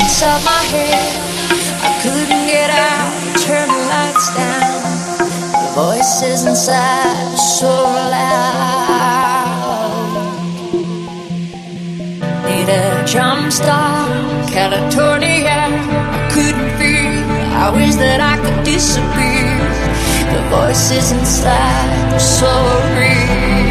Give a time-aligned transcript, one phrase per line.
[0.00, 1.12] inside my head.
[1.88, 3.10] I couldn't get out,
[3.44, 4.84] turn the lights down.
[5.62, 7.72] The voices inside so
[8.14, 9.34] loud.
[12.46, 14.10] Need a jump start,
[14.50, 15.60] California.
[16.18, 17.24] I couldn't feel.
[17.64, 19.58] I wish that I could disappear.
[20.32, 22.52] The voices inside were so
[22.96, 23.63] real.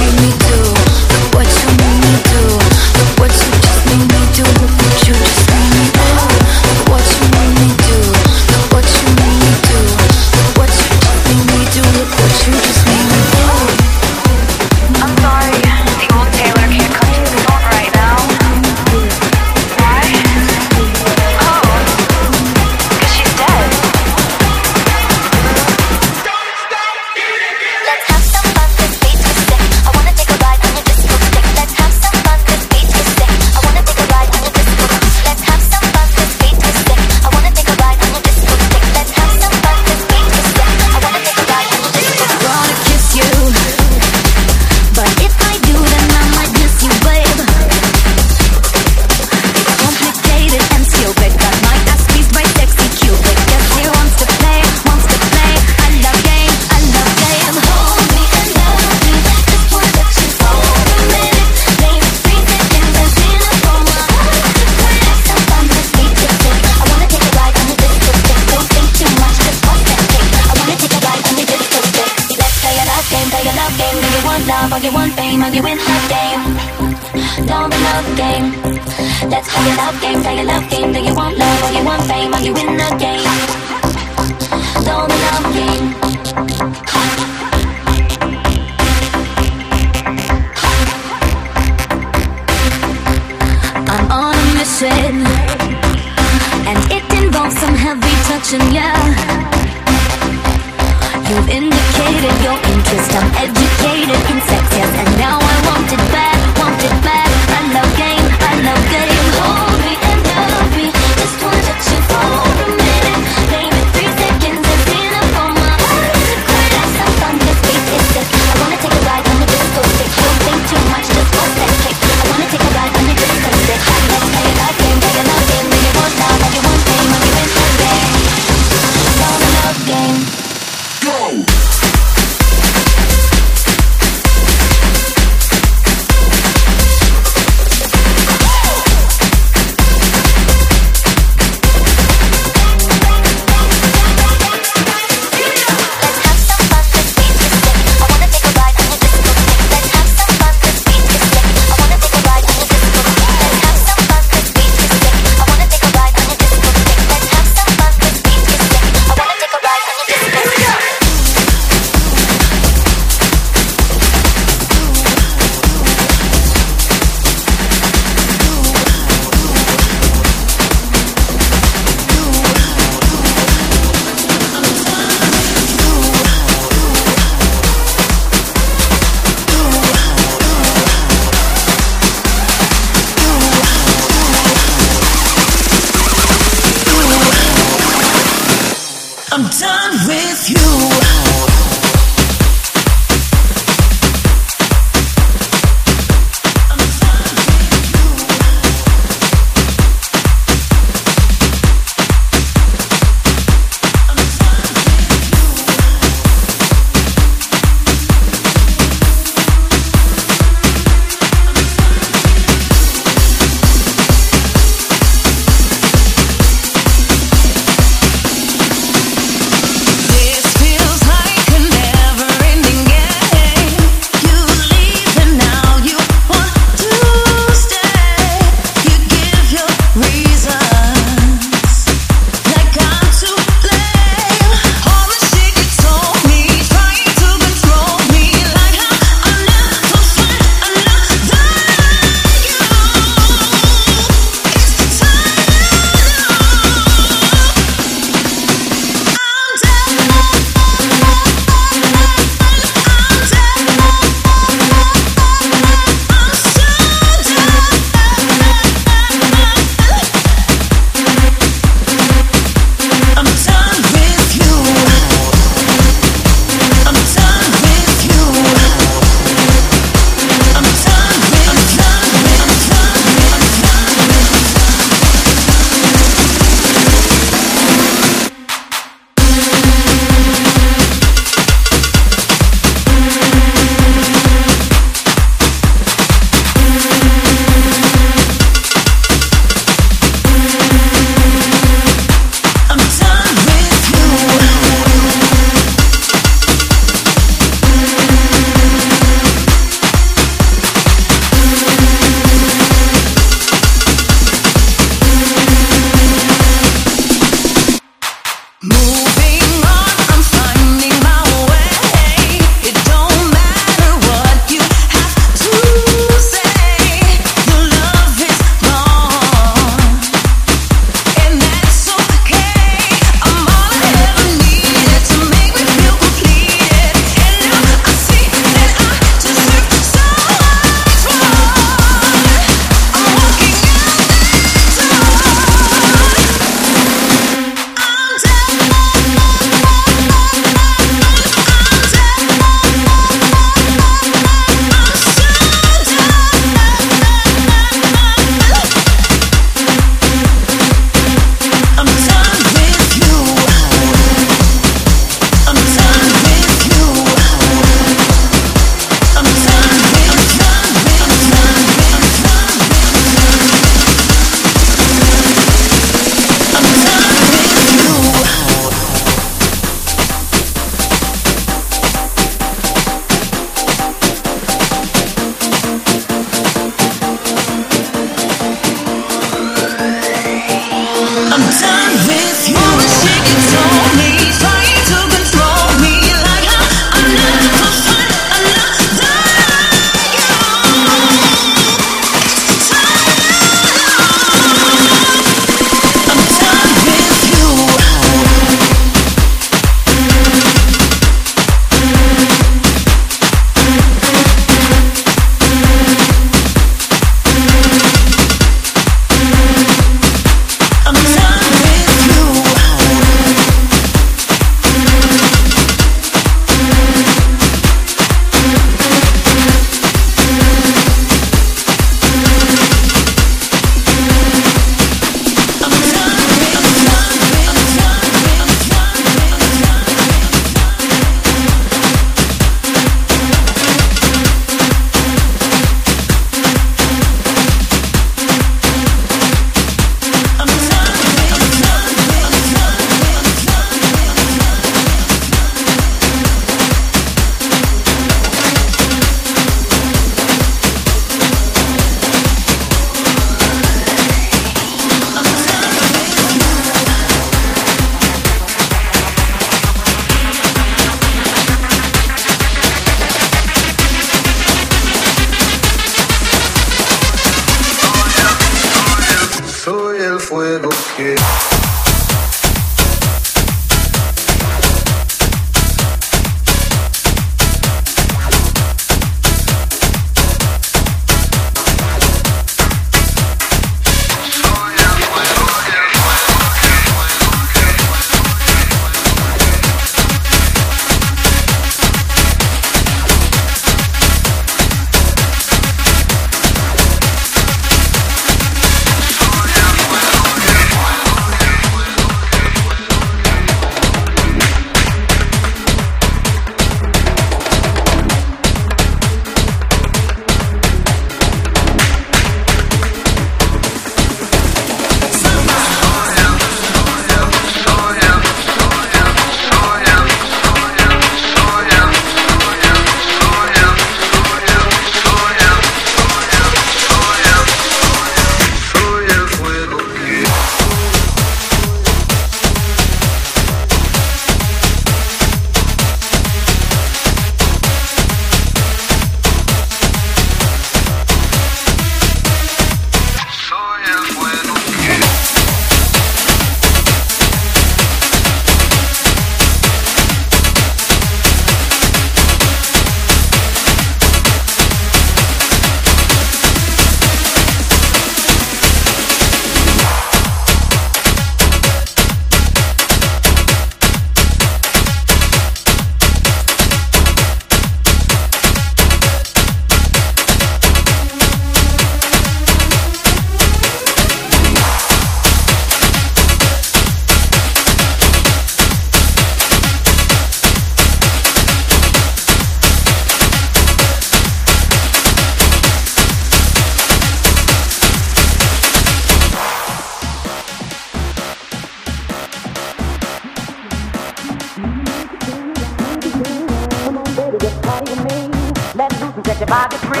[599.38, 600.00] let your body free.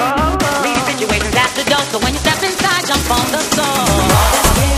[0.62, 4.77] Leave situations at the door, so when you step inside, jump on the floor.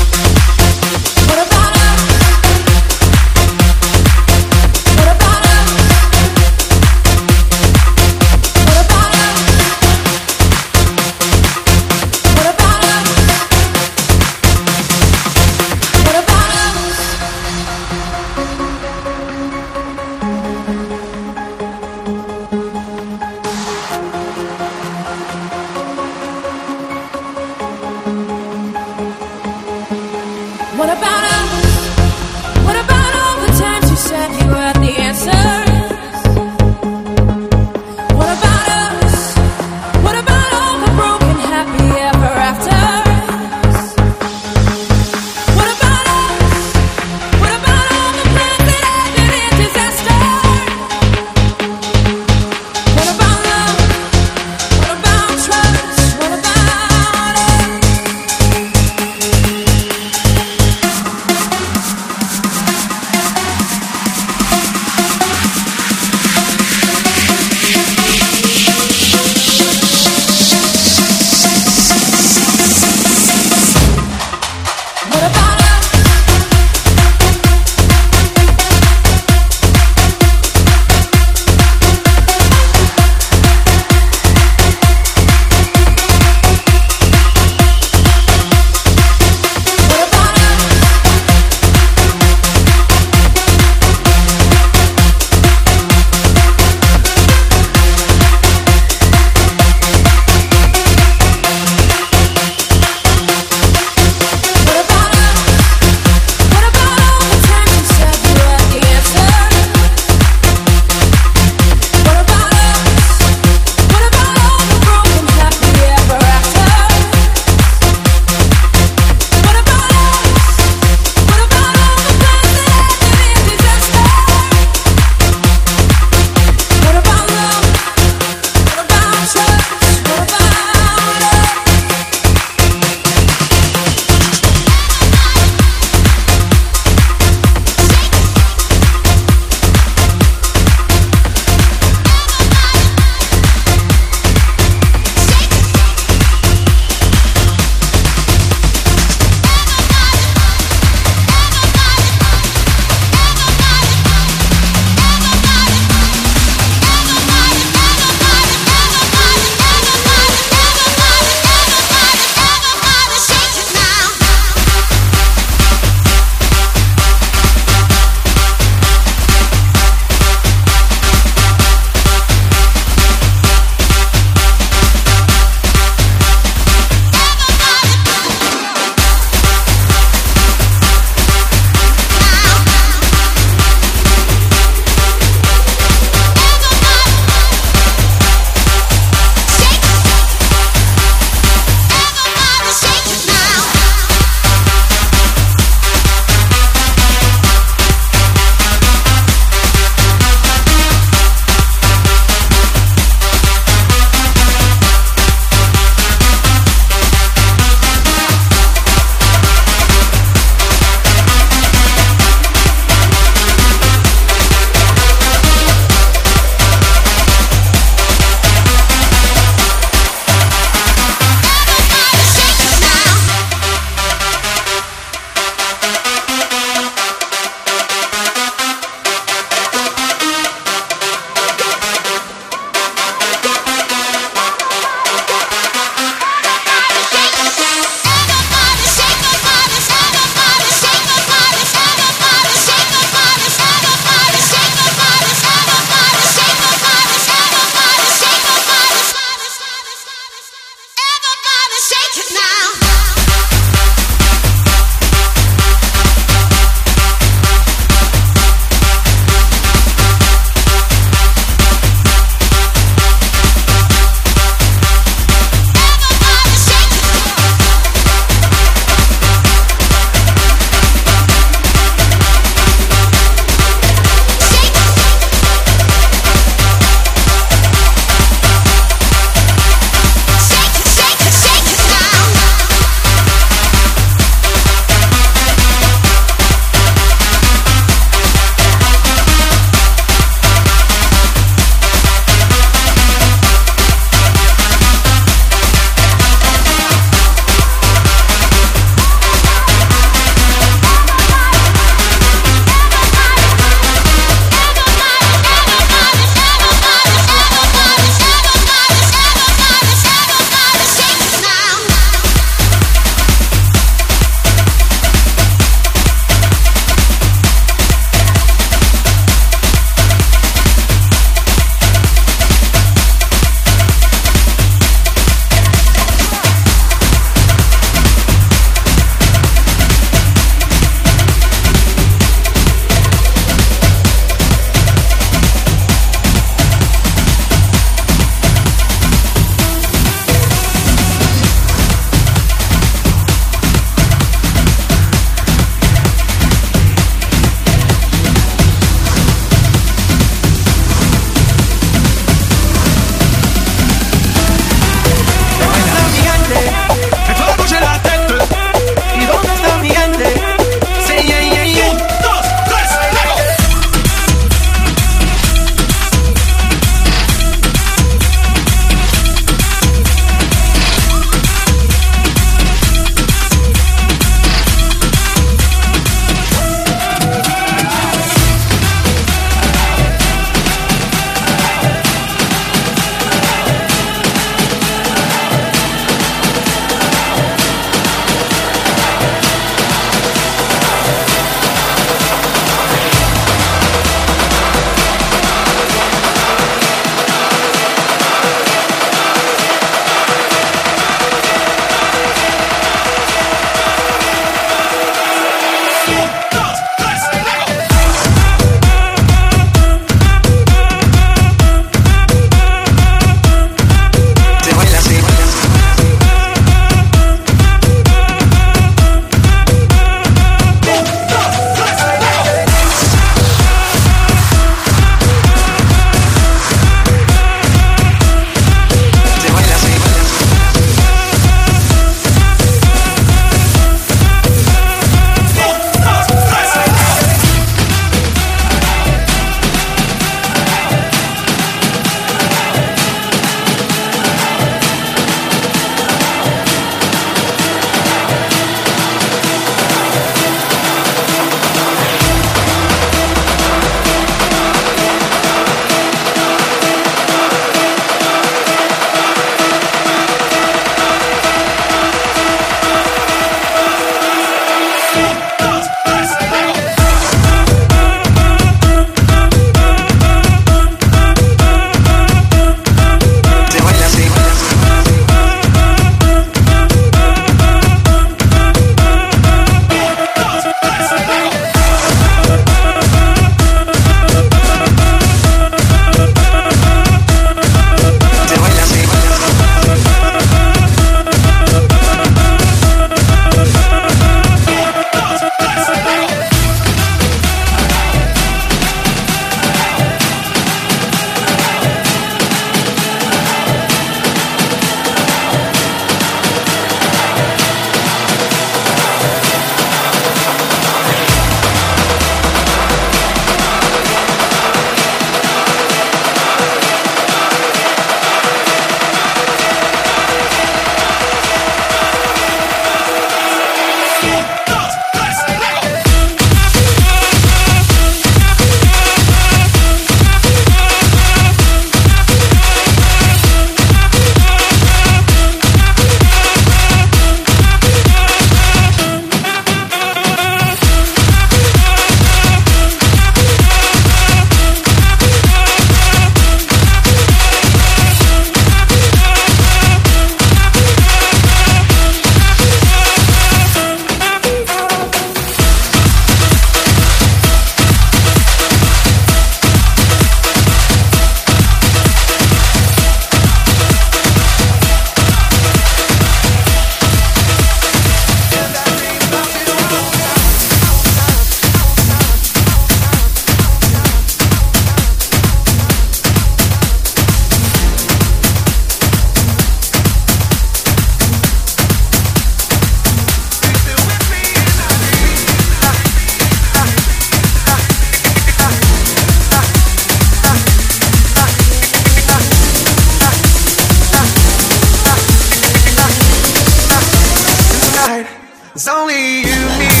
[598.13, 600.00] It's only you, me.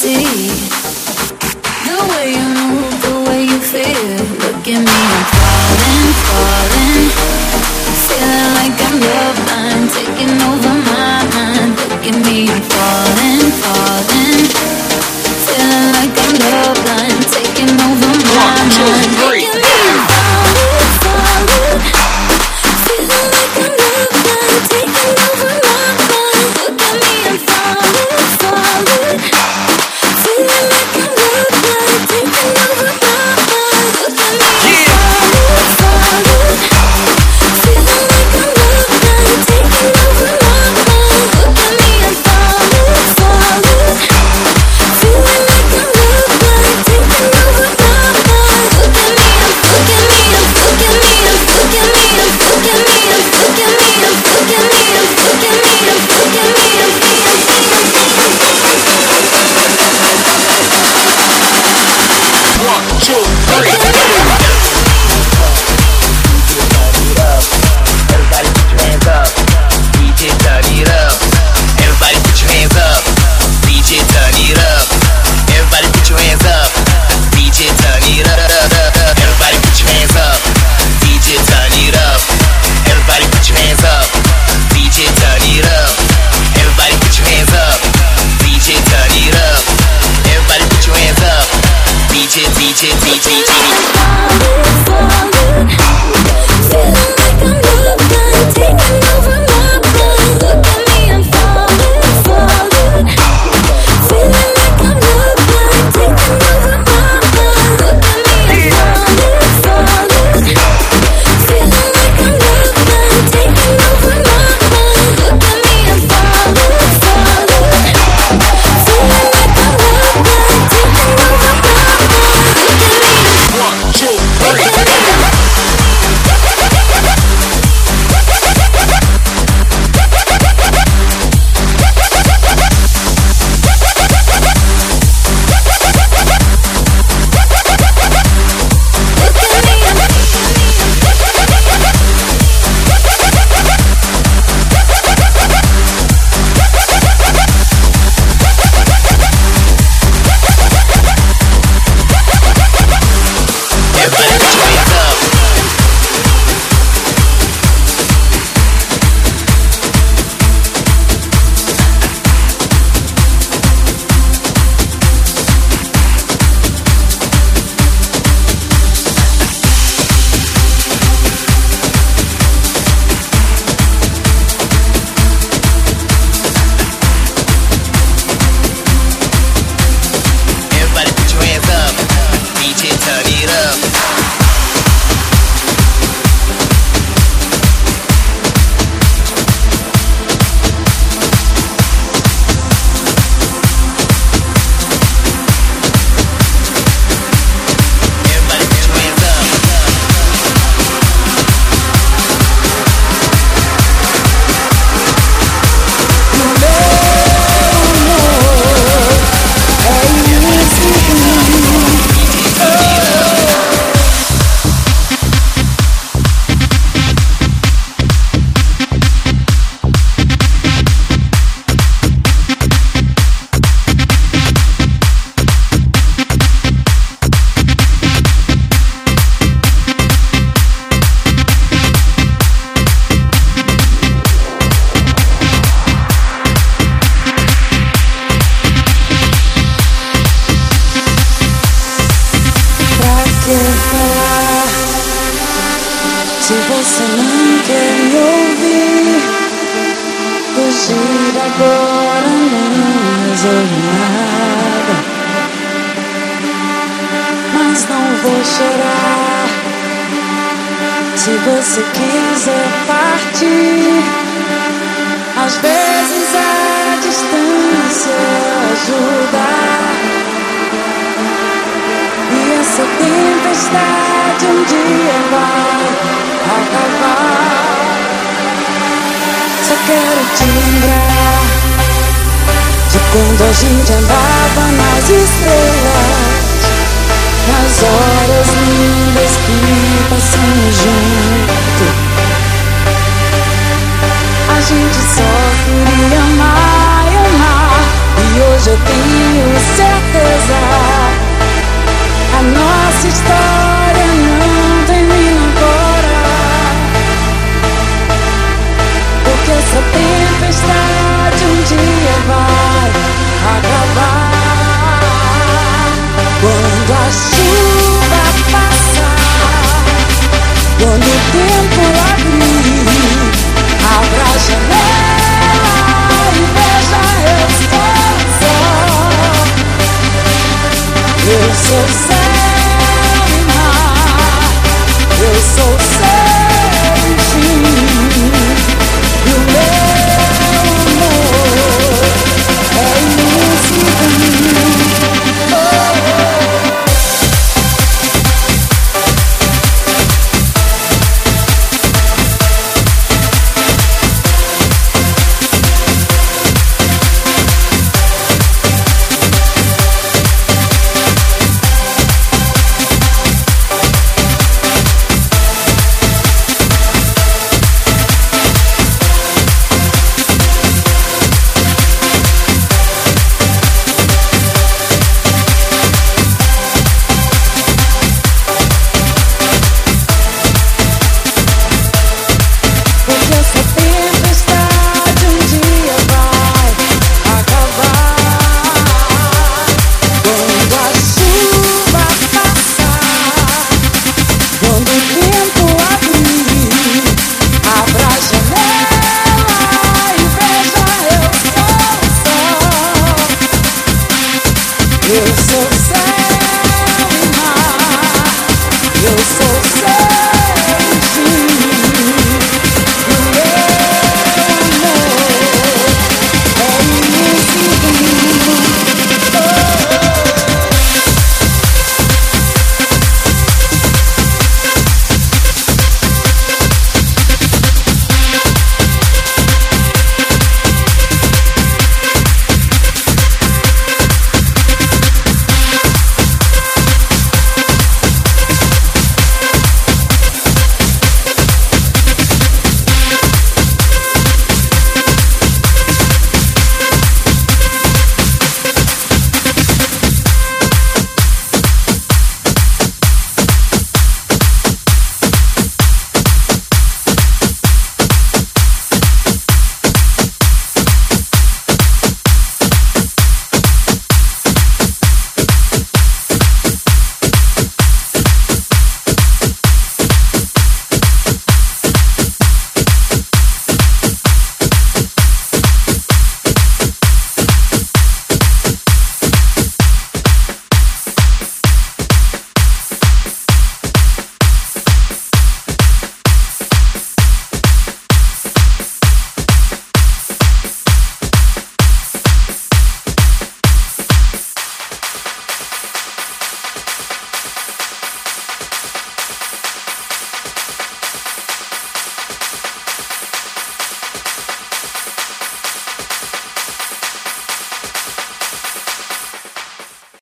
[0.00, 0.79] See.